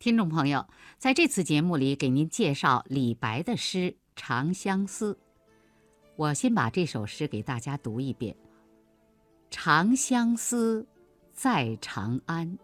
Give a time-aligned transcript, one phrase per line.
[0.00, 0.66] 听众朋友，
[0.96, 3.78] 在这次节目里，给您介绍李白的诗
[4.16, 5.12] 《长相思》。
[6.16, 8.34] 我先把这首诗给大家读一遍
[9.52, 10.86] ：“长相思，
[11.34, 12.58] 在长安。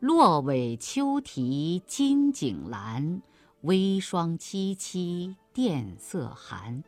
[0.00, 3.20] 落尾秋啼金井阑，
[3.60, 6.82] 微霜凄凄殿色寒。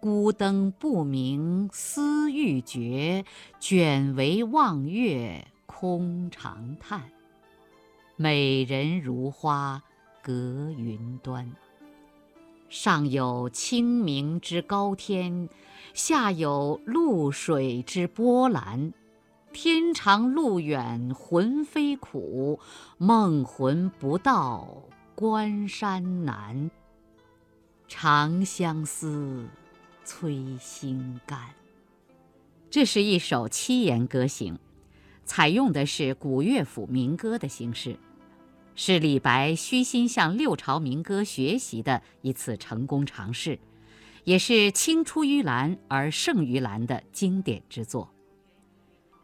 [0.00, 3.24] 孤灯不明思欲绝，
[3.58, 7.10] 卷帷望月空长叹。”
[8.18, 9.82] 美人如花
[10.22, 10.32] 隔
[10.70, 11.52] 云端，
[12.70, 15.50] 上有清明之高天，
[15.92, 18.94] 下有渌水之波澜。
[19.52, 22.58] 天长路远魂飞苦，
[22.96, 24.66] 梦魂不到
[25.14, 26.70] 关山难。
[27.86, 29.46] 长相思，
[30.04, 31.38] 催心肝。
[32.70, 34.58] 这是一首七言歌行，
[35.26, 37.98] 采用的是古乐府民歌的形式。
[38.78, 43.58] 是李白虚心向六朝民歌学习的一次成功尝试，
[44.24, 48.12] 也是青出于蓝而胜于蓝的经典之作。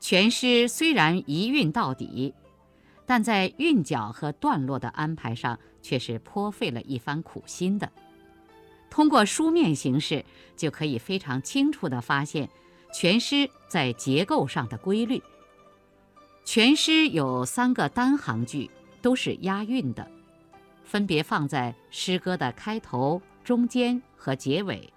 [0.01, 2.35] 全诗虽然一韵到底，
[3.07, 7.93] 但在韵脚和段落的安排上却是颇费了一番苦心的。
[8.89, 10.25] 通过书面形式，
[10.57, 12.49] 就可以非常清楚地发现
[12.93, 15.23] 全诗在结构上的规律。
[16.45, 18.71] 全诗有三个单行句。
[19.03, 20.09] 都是押韵的，
[20.85, 24.91] 分别放在诗歌的开头、中间和结尾。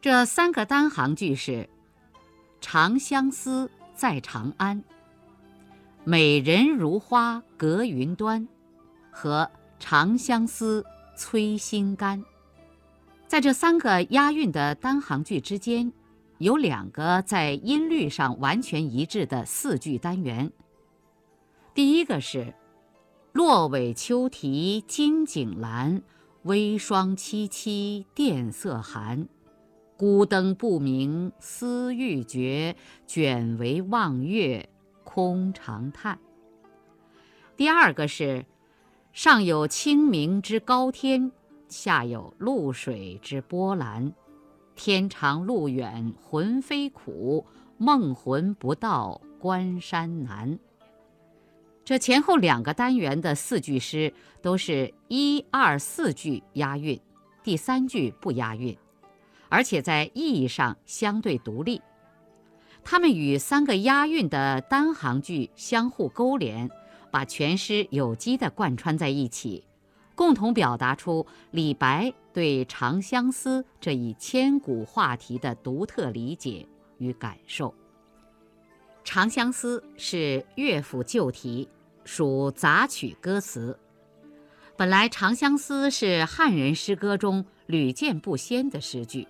[0.00, 1.68] 这三个单行句是
[2.60, 4.82] ：“长相思，在长安。
[6.04, 8.46] ”“美人如花，隔云端。”
[9.10, 10.84] 和“长相思，
[11.16, 12.22] 催心肝。”
[13.26, 15.92] 在这三个押韵的单行句之间，
[16.38, 20.50] 有两个在音律上完全一致的四句单元。
[21.74, 22.54] 第一个是。
[23.38, 26.02] 落尾秋啼金井阑，
[26.42, 29.28] 微霜凄凄殿色寒。
[29.96, 32.74] 孤灯不明思欲绝，
[33.06, 34.68] 卷帷望月
[35.04, 36.18] 空长叹。
[37.56, 38.44] 第二个是，
[39.12, 41.30] 上有清明之高天，
[41.68, 44.12] 下有渌水之波澜。
[44.74, 47.46] 天长路远魂飞苦，
[47.76, 50.58] 梦魂不到关山难。
[51.88, 54.12] 这前后两个单元的四句诗
[54.42, 57.00] 都是一二四句押韵，
[57.42, 58.76] 第三句不押韵，
[59.48, 61.80] 而且在意义上相对独立。
[62.84, 66.68] 它们与三个押韵的单行句相互勾连，
[67.10, 69.64] 把全诗有机地贯穿在一起，
[70.14, 76.68] 共同表达出李白对《长相思》这一千古话题的独特理解
[76.98, 77.70] 与感受。
[79.04, 81.66] 《长相思》是乐府旧题。
[82.08, 83.78] 属杂曲歌词。
[84.78, 89.28] 本来《长相思》是汉人诗歌中屡见不鲜的诗句，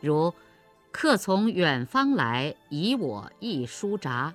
[0.00, 0.34] 如
[0.90, 4.34] “客从远方来，遗我一书札。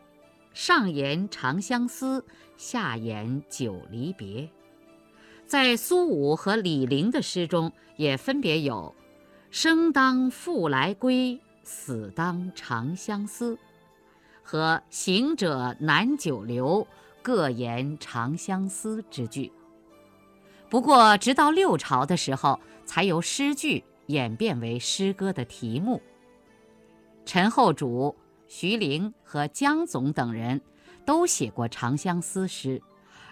[0.53, 2.23] 上言长相思，
[2.55, 4.49] 下言久离别。”
[5.45, 8.95] 在苏武和李陵的诗中，也分别有
[9.51, 13.57] “生当复来归，死当长相思”
[14.41, 16.87] 和“行者难久留”。
[17.25, 19.51] 各言长相思之句。
[20.69, 26.03] 不过，直到六朝的时候，才由诗句演变为诗歌的题目。
[27.25, 28.15] 陈后主、
[28.47, 30.61] 徐陵和江总等人
[31.03, 32.79] 都写过长相思诗，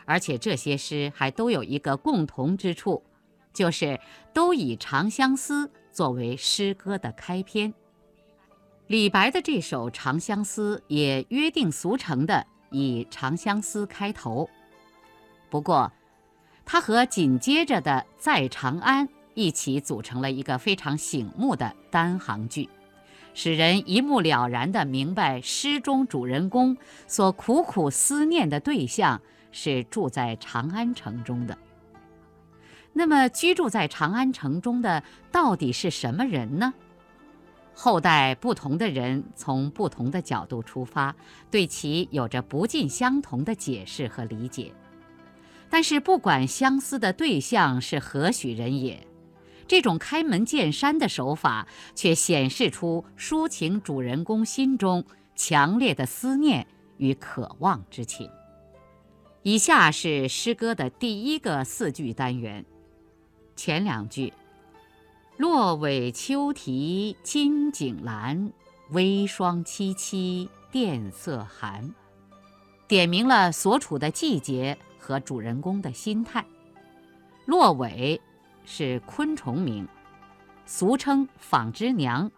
[0.05, 3.03] 而且这些诗还都有一个共同之处，
[3.53, 3.99] 就是
[4.33, 7.71] 都以长相思作为诗歌的开篇。
[8.87, 12.47] 李白的这首长相思也约定俗成的。
[12.73, 14.49] 以《长相思》开头，
[15.49, 15.89] 不过，
[16.65, 22.67] 它和紧接着的“在长安”一起组成了一个非常醒目的单行句，
[23.33, 26.75] 使人一目了然地明白诗中主人公
[27.07, 31.57] 所苦苦思念的对象是住在长安城中的。
[32.91, 36.73] 那么，居住在长安城中的到底是什么人呢？
[37.73, 41.15] 后代不同的人从不同的角度出发，
[41.49, 44.71] 对其有着不尽相同的解释和理解。
[45.69, 49.07] 但是，不管相思的对象是何许人也，
[49.67, 55.03] 这种开门见山的手法却显示出抒情主人公心中
[55.35, 56.67] 强烈的思念
[56.97, 58.29] 与渴望之情。
[59.41, 62.63] 以下是诗歌的第一个四句单元，
[63.55, 64.31] 前两句。
[65.43, 68.49] 落尾秋啼金井阑，
[68.91, 71.93] 微霜凄凄殿色寒。
[72.87, 76.45] 点明了所处的季节和主人公的心态。
[77.45, 78.21] 落尾
[78.63, 79.85] 是昆虫名，
[80.65, 82.31] 俗称纺织娘，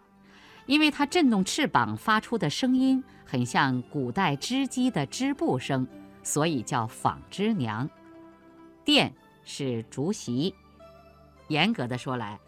[0.66, 5.88] 因为它振动翅膀发出的声音很像古代织机的织布声，
[6.24, 7.88] 所以叫纺织娘。
[8.84, 9.14] 电
[9.44, 10.56] 是竹席。
[11.50, 12.40] 严格的说来，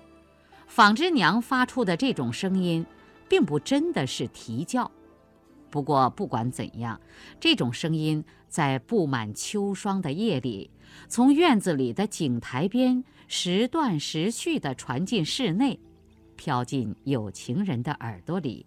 [0.67, 2.85] 纺织娘发出的这种声音，
[3.27, 4.91] 并不真的是啼叫。
[5.69, 6.99] 不过不管怎样，
[7.39, 10.69] 这种声音在布满秋霜的夜里，
[11.09, 15.79] 从院子里的井台边时断时续地传进室内，
[16.35, 18.65] 飘进有情人的耳朵里，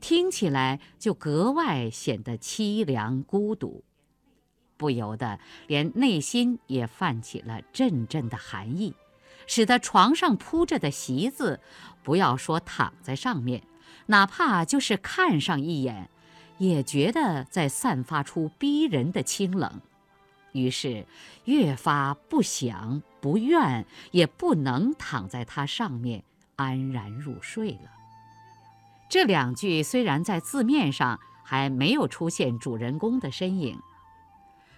[0.00, 3.82] 听起来就格外显得凄凉孤独，
[4.76, 8.94] 不由得连内心也泛起了阵阵的寒意。
[9.46, 11.60] 使得床上铺着的席子，
[12.02, 13.62] 不要说躺在上面，
[14.06, 16.10] 哪怕就是看上一眼，
[16.58, 19.80] 也觉得在散发出逼人的清冷，
[20.52, 21.06] 于是
[21.44, 26.22] 越发不想、不愿、也不能躺在它上面
[26.56, 27.90] 安然入睡了。
[29.08, 33.78] 这两句虽然在字面上还没有出现主人公的身影，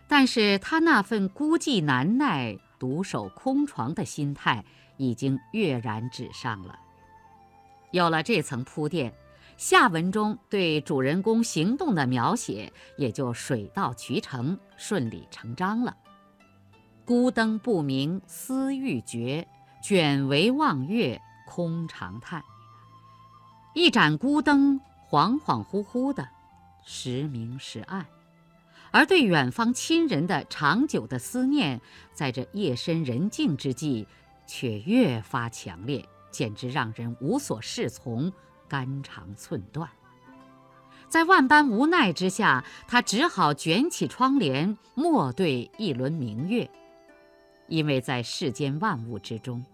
[0.06, 2.58] 但是他那份孤寂难耐。
[2.78, 4.64] 独守空床的心态
[4.96, 6.78] 已经跃然纸上了。
[7.90, 9.14] 有了这层铺垫，
[9.56, 15.96] 下文中对主人公行动的描写也就水到渠成、顺理成章了。
[17.04, 19.48] 孤灯不明思欲绝，
[19.82, 22.44] 卷帷望月空长叹。
[23.74, 24.78] 一盏孤灯，
[25.08, 26.28] 恍恍惚惚的，
[26.84, 28.04] 时明时暗。
[28.90, 31.80] 而对远方亲人的长久的思念，
[32.12, 34.06] 在这夜深人静之际，
[34.46, 38.32] 却越发强烈，简直让人无所适从，
[38.66, 39.88] 肝肠寸断。
[41.08, 46.70] 在万般无奈之下，他只好卷起窗帘，默对一轮明月，
[47.66, 49.64] 因为在世间万物之中，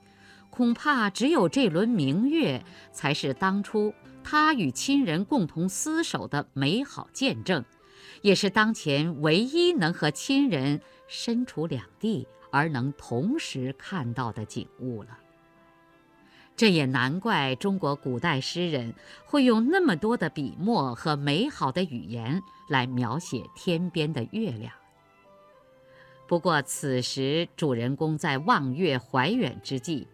[0.51, 7.65] 恐怕只有这轮明月，才是当初他与亲人共同厮守的美好见证。
[8.25, 15.19] 也是当前唯一能和亲人身处两地而能同时看到的景物了。
[16.57, 18.95] 这也难怪中国古代诗人
[19.27, 22.41] 会用那么多的笔墨和美好的语言
[22.71, 24.73] 来描写天边的月亮。
[26.27, 30.09] 不过此时主人公在望月怀远之际，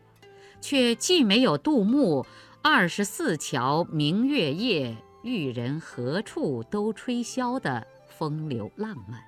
[0.60, 2.26] 却既没有杜牧
[2.60, 7.86] “二十四桥明月夜，玉人何处都吹箫”的。
[8.20, 9.24] 风流浪漫，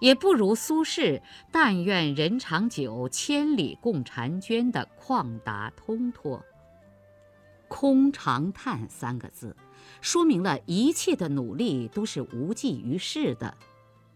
[0.00, 1.22] 也不如苏轼
[1.52, 6.44] “但愿人长久，千里共婵娟”的旷达通脱。
[7.68, 9.56] 空长叹三个字，
[10.00, 13.56] 说明了一切的努力都是无济于事的，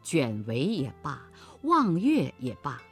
[0.02, 1.22] 卷帷也罢，
[1.62, 2.82] 望月也罢，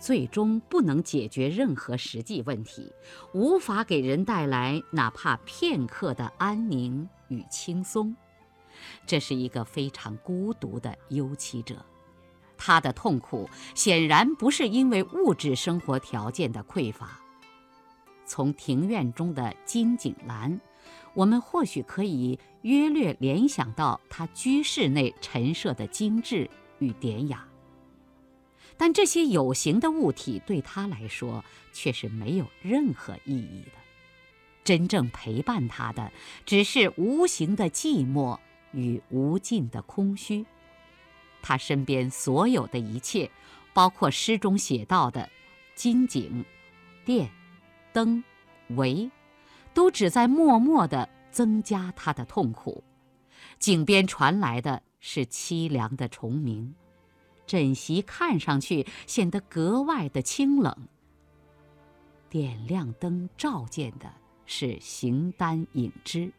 [0.00, 2.90] 最终不能解决任何实际问题，
[3.34, 8.16] 无法给人带来哪怕片刻的安宁与轻松。
[9.06, 11.84] 这是一个非常孤独的忧戚者，
[12.56, 17.20] 他的痛苦显然不是因为物质生活条件的匮乏。
[18.24, 20.60] 从庭院中的金井兰，
[21.14, 26.48] 我们或许可以约略联想到他居室内陈设的精致
[26.78, 27.46] 与典雅。
[28.78, 33.72] 但这些有形的物体对他来说却是没有任何意义的，
[34.64, 36.10] 真正陪伴他的
[36.46, 38.38] 只是无形的寂寞。
[38.72, 40.44] 与无尽的空虚，
[41.40, 43.30] 他身边所有的一切，
[43.72, 45.28] 包括诗中写到的
[45.74, 46.44] 金井、
[47.04, 47.30] 电、
[47.92, 48.22] 灯、
[48.70, 49.10] 帷，
[49.72, 52.82] 都只在默默地增加他的痛苦。
[53.58, 56.74] 井边传来的是凄凉的虫鸣，
[57.46, 60.88] 枕席看上去显得格外的清冷。
[62.28, 64.10] 点亮灯照见的
[64.46, 66.32] 是形单影只。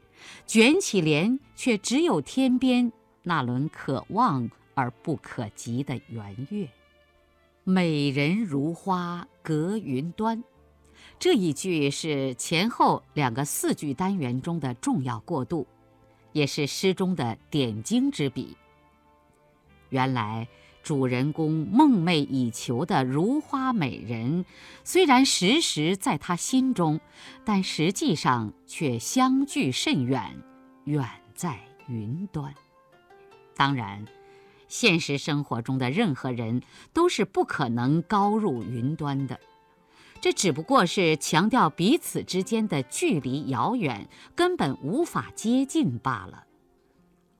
[0.45, 2.91] 卷起帘，却只有天边
[3.23, 6.67] 那轮可望而不可及的圆月。
[7.63, 10.43] 美人如花隔云端，
[11.17, 15.65] 这一句是前后两个四句单元中的重要过渡，
[16.31, 18.57] 也是诗中的点睛之笔。
[19.89, 20.47] 原来。
[20.83, 24.43] 主人公梦寐以求的如花美人，
[24.83, 26.99] 虽然时时在他心中，
[27.45, 30.43] 但实际上却相距甚远，
[30.83, 32.53] 远在云端。
[33.55, 34.05] 当然，
[34.67, 36.61] 现实生活中的任何人
[36.91, 39.39] 都是不可能高入云端的，
[40.19, 46.43] 这只不过是强调彼此之间的距离遥远，根本无法接近罢了。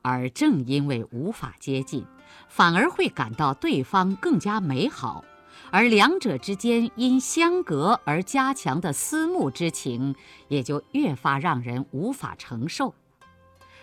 [0.04, 2.06] 而正因为无法接近，
[2.48, 5.26] 反而会感到对方更加美好，
[5.72, 10.14] 而两者之间因相隔而加强的思慕之情，
[10.50, 12.94] 也就越发让人无法承受，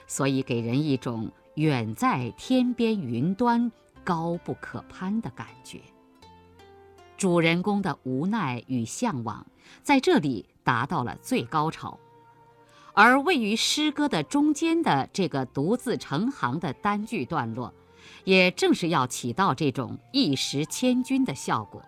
[0.06, 3.72] 所以给人一种远在天边云端、
[4.04, 5.80] 高不可攀的感觉。
[7.16, 9.46] 主人公的无奈与向往，
[9.82, 11.98] 在这里达到了最高潮，
[13.02, 17.72] 而位于诗歌的中间的这个独自成行的单句段落，
[18.24, 21.80] 也正是要起到这种一石千钧的效果。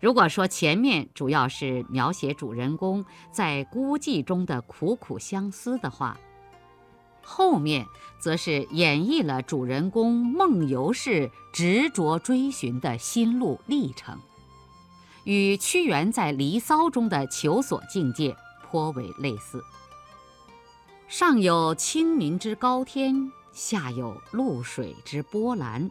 [0.00, 6.18] 如果说前面主要是描写主人公在孤寂中的苦苦相思的话，
[7.22, 7.86] 后面
[8.18, 14.18] 则是演绎了主人公梦游式执着追寻的心路历程，
[15.22, 18.36] 与屈原在《离骚》中的求索境界
[18.70, 19.64] 颇为类似。
[21.08, 25.90] 上有清明之高天，下有渌水之波澜。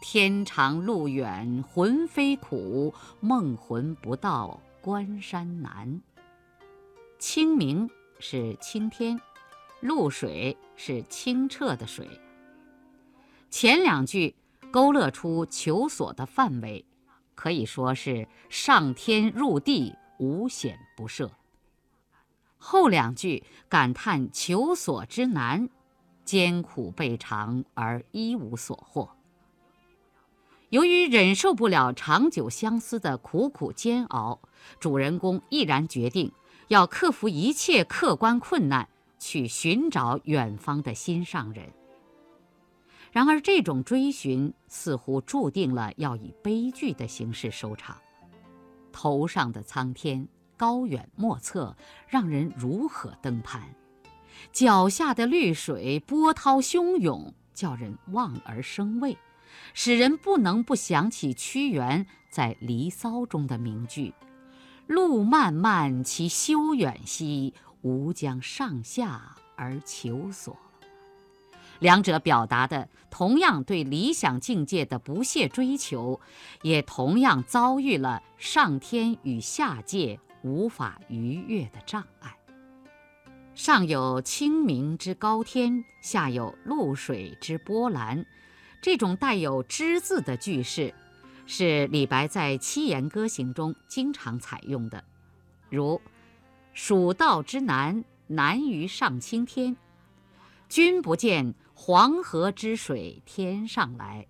[0.00, 6.00] 天长路远，魂飞苦；梦魂不到，关山难。
[7.18, 7.90] 清明
[8.20, 9.20] 是青天。
[9.80, 12.08] 露水是清澈的水。
[13.50, 14.34] 前两句
[14.72, 16.84] 勾勒出求索的范围，
[17.34, 21.30] 可以说是上天入地，无险不涉。
[22.64, 25.68] 后两句感叹求索之难，
[26.24, 29.10] 艰苦备尝而一无所获。
[30.70, 34.40] 由于忍受不了长久相思的苦苦煎熬，
[34.80, 36.32] 主人公毅然决定
[36.68, 38.88] 要克服一切客观困难。
[39.16, 41.72] 去寻找远方的心上人。
[43.10, 47.96] 然而，这种追寻似乎注定了要以悲剧的形式收场。
[48.92, 51.76] 头上的苍天高远莫测，
[52.08, 53.62] 让人如何登攀？
[54.52, 59.16] 脚下的绿水波涛汹涌，叫人望而生畏，
[59.72, 64.14] 使人不能不想起屈原在《离骚》中的名句
[64.86, 70.56] ：“路漫漫其修远兮。”吾将上下而求索，
[71.80, 76.18] 两者表达的同样对理想境界的不懈追求，
[76.62, 82.36] 也同样遭遇了上天与下界无法逾越的障碍。
[83.54, 88.24] 上有清明之高天，下有渌水之波澜，
[88.80, 90.94] 这种带有“之”字的句式，
[91.46, 95.02] 是李白在七言歌行中经常采用的，
[95.70, 96.00] 如。
[96.72, 99.76] 蜀道之难，难于上青天。
[100.68, 104.26] 君不见黄河之水天上来。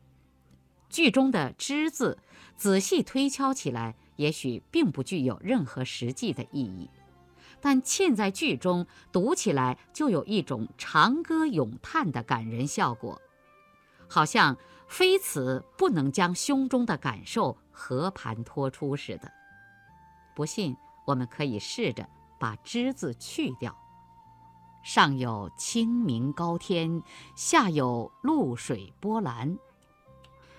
[0.90, 2.18] 句中的“之”字，
[2.54, 6.90] 仔细推敲起来，也许并不具有任何实际的意义，
[7.60, 13.20] 但嵌在句中，读起来就有一种长歌咏叹的感人效果，
[14.08, 14.56] 好像
[14.88, 19.30] 非此不能将胸中的感受和盘托出似的。
[20.34, 22.08] 不信，我们可以试着。
[22.36, 23.74] 把“之”字去掉，
[24.82, 27.02] 上有清明高天，
[27.34, 29.56] 下有露水波澜。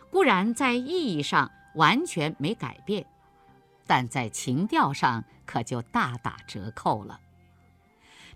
[0.09, 3.05] 固然在意义上完全没改变，
[3.85, 7.19] 但在情调上可就大打折扣了。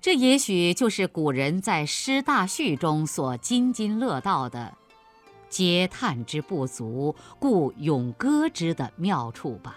[0.01, 4.77] 这也许就是古人在诗大序中所津津乐道的
[5.49, 9.75] “嗟叹之不足，故咏歌之”的妙处吧。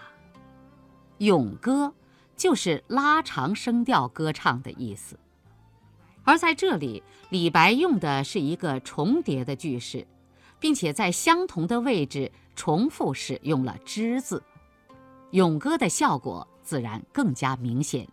[1.19, 1.93] 咏歌。
[2.35, 5.17] 就是拉长声调歌唱的意思，
[6.23, 10.05] 而在这里，李白用的是一个重叠的句式，
[10.59, 14.43] 并且在相同的位置重复使用了“之”字，
[15.33, 18.07] 咏歌的效果自然更加明显。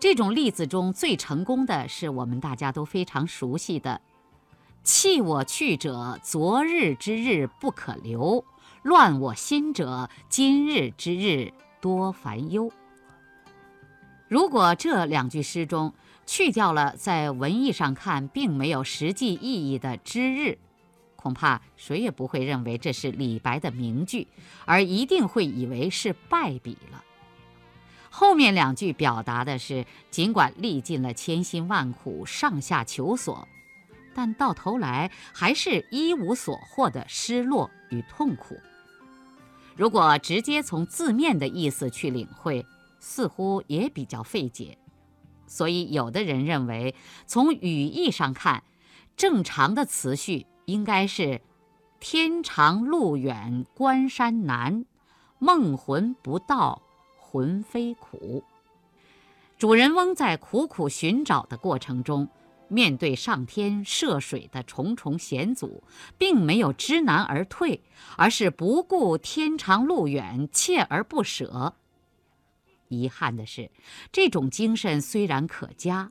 [0.00, 4.00] 这种例子中最成功的是我们大家都非常熟悉的
[4.82, 8.44] “弃我去者，昨日之日不可留；
[8.82, 12.70] 乱我心者，今日之日多烦忧。”
[14.26, 15.94] 如果这两句诗中
[16.26, 20.58] 去掉了在文艺上看并没有实际意义的“之日”，
[21.24, 24.28] 恐怕谁也不会认为这是李白的名句，
[24.66, 27.02] 而一定会以为是败笔了。
[28.10, 33.48] 后面两句表达的是，尽管历尽了千辛万苦，上下求索，
[34.14, 38.60] 但到头来还是一无所获的失落与痛苦。
[39.74, 42.66] 如果直接从字面的意思去领会，
[43.00, 44.76] 似乎也比较费解，
[45.46, 46.94] 所以有的人认为，
[47.26, 48.62] 从语义上看，
[49.16, 51.40] 正常的词序应该是
[52.00, 54.84] “天长路远关山难，
[55.38, 56.80] 梦魂不到
[57.18, 58.42] 魂飞苦”。
[59.58, 62.28] 主人翁在苦苦寻找的过程中，
[62.68, 65.82] 面对上天涉水的重重险阻，
[66.18, 67.80] 并没有知难而退，
[68.16, 71.74] 而是不顾天长路远，锲而不舍。
[72.88, 73.70] 遗憾的是，
[74.12, 76.10] 这种精神虽然可嘉，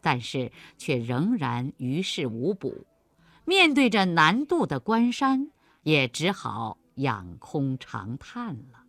[0.00, 2.86] 但是却仍然于事无补。
[3.44, 5.50] 面对着难渡的关山，
[5.82, 8.84] 也只好仰空长叹了。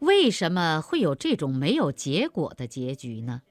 [0.00, 3.42] 为什么会有这种没有结果的结局呢？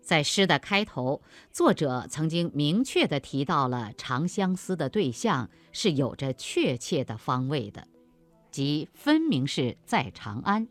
[0.00, 7.86] 在诗的开头，作者曾经明确地提到了长相思的对象是有着确切的方位的，
[8.50, 10.68] 即分明是在长安。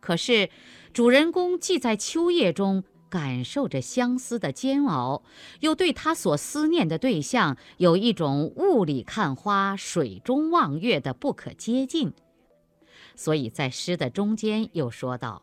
[0.00, 0.50] 可是，
[0.92, 5.22] 主人公既在秋夜中感受着相思的煎熬，
[5.60, 12.12] 又对他所思念的对象有一种雾里看花、水中望月的不可接近，
[13.14, 15.42] 所以在诗的中间又说道：“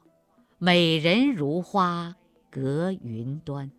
[0.60, 2.15] 美人如花。”
[2.53, 3.72] 隔云端。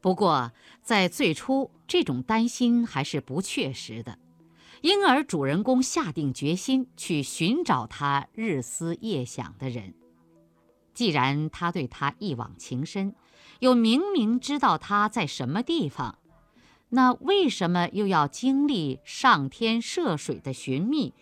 [0.00, 0.50] 不过，
[0.82, 4.18] 在最初，这种担心还是不确实的，
[4.80, 9.92] 因而主人公下定决心去寻找他日思夜想的人。
[11.00, 13.14] 既然他对他一往情深，
[13.60, 16.18] 又明明知道他在什么地方，
[16.90, 21.14] 那为什么又要经历上天涉水的寻觅，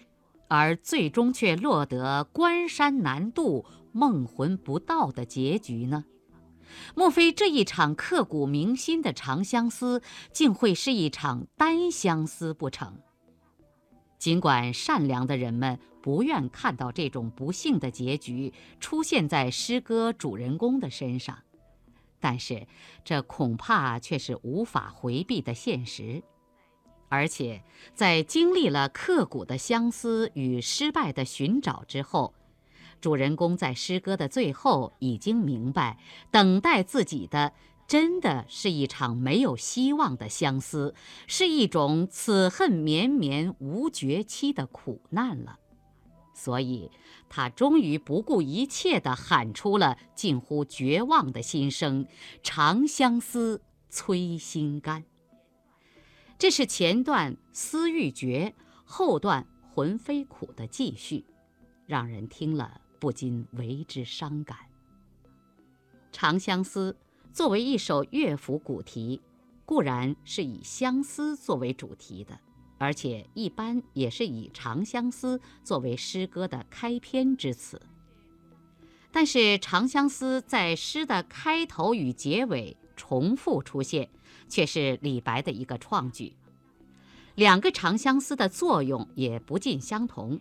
[0.49, 6.05] 而最终却落得关山难渡、梦魂不到的结局呢？
[6.97, 12.99] 莫非这一场刻骨铭心的长相思，竟会是一场单相思不成？
[14.19, 15.79] 尽管善良的人们
[16.09, 21.41] 不愿看到这种不幸的结局出现在诗歌主人公的身上，
[22.19, 22.67] 但是
[23.05, 26.23] 这恐怕却是无法回避的现实。
[27.11, 27.63] 而且，
[27.93, 32.33] 在经历了刻骨的相思与失败的寻找之后。
[33.03, 35.99] 主人公在诗歌的最后已经明白，
[36.31, 37.53] 等待自己的
[37.87, 40.95] 真的是一场没有希望的相思，
[41.27, 45.59] 是一种此恨绵绵无绝期的苦难了。
[46.41, 46.89] 所以，
[47.29, 52.07] 他终于不顾一切地喊出了近乎绝望的心声
[52.45, 53.61] ：“长相思，
[53.91, 55.03] 催心肝。”
[56.39, 61.25] 这是前段思欲绝，后段魂飞苦的继续，
[61.87, 62.83] 让人听了。
[63.01, 64.59] 不禁为之伤感。
[66.11, 66.97] 《长相思》
[67.33, 69.23] 作为一首乐府古题，
[69.65, 72.41] 固然是以相思作为主题的，
[72.79, 77.81] 而且一般也是以《长相思》作为诗歌的开篇之词。
[79.11, 84.09] 但是，《长相思》在诗的开头与结尾重复出现，
[84.49, 86.35] 却是李白的一个创举。
[87.35, 90.39] 两个《长相思》的作用也不尽相同。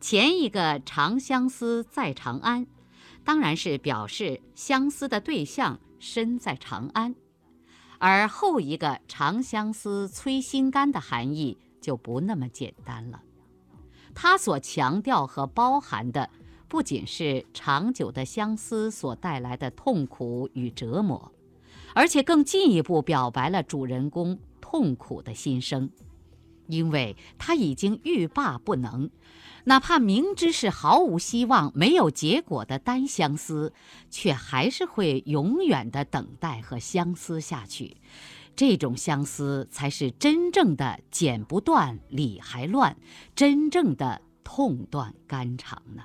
[0.00, 2.66] 前一个长相思在长安，
[3.24, 7.14] 当然是表示相思的对象身在长安，
[8.00, 13.22] 而后一个长相思催心肝的含义就不那么简单了。
[14.14, 16.30] 它所强调和包含的，
[16.66, 21.30] 不仅是长久的相思所带来的痛苦与折磨，
[21.94, 25.90] 而且更进一步表白了主人公痛苦的心声，
[26.68, 29.10] 因为他已经欲罢不能。
[29.64, 33.72] 哪怕明知是毫无希望、没有结果的单相思，
[34.10, 37.98] 却还是会永远的等待和相思下去。
[38.56, 42.96] 这种相思才是真正的剪不断、理还乱，
[43.34, 46.04] 真正的痛断肝肠呢。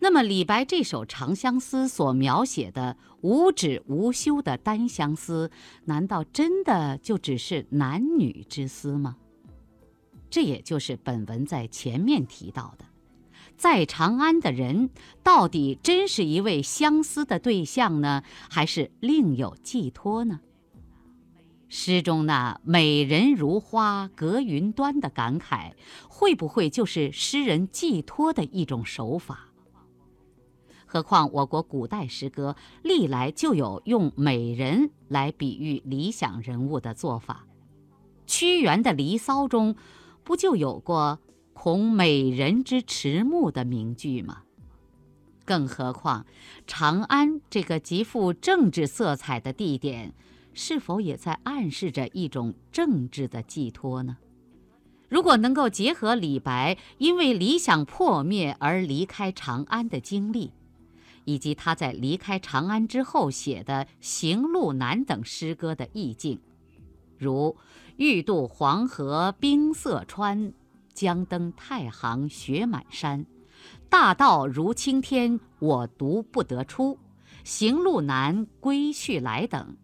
[0.00, 5.50] 那么，李白这首《长相思》所描写的无止无休的单相思，
[5.86, 9.16] 难道真的就只是男女之思吗？
[10.30, 12.84] 这也就是本文在前面提到的，
[13.56, 14.90] 在长安的人
[15.22, 20.40] 到底真是一位相思的对象呢，还是另有寄托呢？
[21.70, 25.72] 诗中那“美人如花隔云端”的感慨，
[26.08, 29.48] 会不会就是诗人寄托的一种手法？
[30.86, 37.46] 何况我国古代诗歌历来就有用美人来比喻理想人物的做法，
[38.26, 39.76] 屈原的《离骚》中。
[40.28, 41.18] 不就有过
[41.54, 44.42] “恐美人之迟暮”的名句吗？
[45.46, 46.26] 更何况，
[46.66, 50.12] 长安这个极富政治色彩的地点，
[50.52, 54.18] 是否也在暗示着一种政治的寄托呢？
[55.08, 60.52] 如果能够结合李白因为理想破灭而离开长安的经历，
[61.24, 66.38] 以及他在离开长安之后写的《行路难》等诗歌的意境，
[67.16, 67.56] 如。
[67.98, 70.52] 欲渡黄河冰塞川，
[70.94, 73.26] 将登太行雪满山。
[73.88, 76.96] 大道如青天，我独不得出。
[77.42, 79.76] 行路难，归去来等，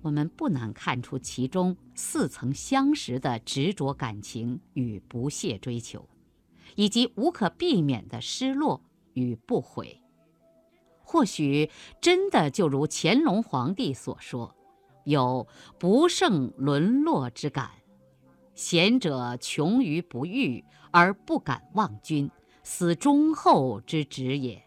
[0.00, 6.08] 我们不难看出其中似曾相识的执着感情与不懈追求，
[6.76, 8.80] 以及无可避免的失落
[9.14, 10.00] 与不悔。
[11.02, 11.68] 或许
[12.00, 14.54] 真的就如乾隆皇帝所说，
[15.04, 15.46] 有
[15.78, 17.70] 不胜沦落之感。
[18.54, 22.30] 贤者穷于不遇而不敢忘君，
[22.62, 24.62] 思忠厚之职也。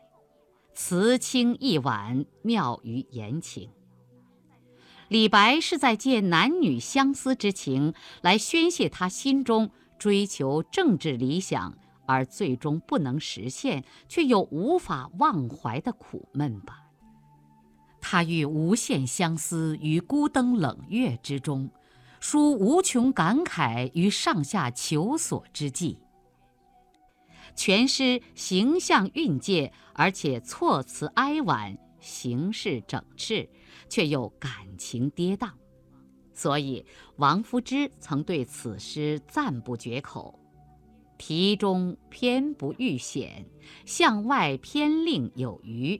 [0.73, 3.69] 辞清一婉，妙于言情。
[5.09, 9.69] 李白是在借男女相思之情来宣泄他心中
[9.99, 16.82] 追求政治理想而最终不能实现却又无法忘怀的苦闷吧。
[18.13, 21.67] 他欲无限相思于孤灯冷月之中。
[22.21, 25.97] 抒无穷感慨于上下求索之际，
[27.55, 33.49] 全诗形象蕴藉，而且措辞哀婉，形式整饬，
[33.89, 35.49] 却又感情跌宕。
[36.35, 40.39] 所以王夫之曾对此诗赞不绝口
[41.17, 43.47] ：“题中偏不欲显，
[43.87, 45.99] 向外偏令有余。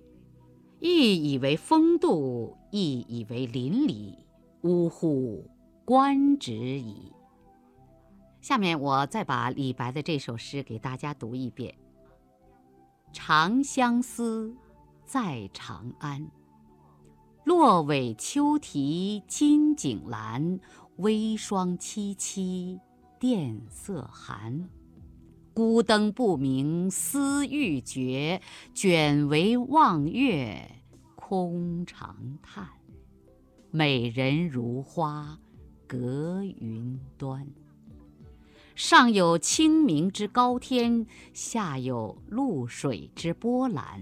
[0.86, 4.18] 亦以为风度，亦以为邻里，
[4.64, 5.50] 呜呼！”
[5.86, 7.14] 观止矣。
[8.42, 11.74] 下面我再把李白的这首诗给大家读一遍：
[13.14, 14.54] 《长相思，
[15.06, 16.22] 在长安》。
[17.46, 20.60] 落尾秋啼金井阑，
[20.98, 22.78] 微霜凄凄，
[23.18, 24.70] 殿色寒。
[25.54, 28.42] 孤灯不明思欲绝，
[28.74, 30.72] 卷帷望月
[31.16, 32.68] 空长叹。
[33.72, 35.40] 美人如花。
[35.86, 37.46] 隔云端，
[38.74, 44.02] 上有清明之高天，下有露水之波澜。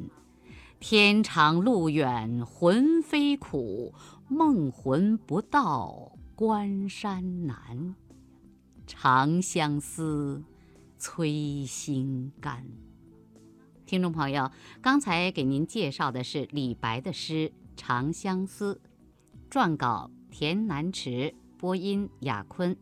[0.79, 3.93] 天长路远魂飞苦，
[4.29, 7.93] 梦魂不到关山难。
[8.87, 10.41] 长相思，
[11.01, 12.63] 催心肝。
[13.87, 14.51] 听众朋友，
[14.83, 18.79] 刚才给您介绍的是李白的诗《长相思》，
[19.51, 21.33] 撰稿田南池。
[21.57, 22.77] 播音：雅坤。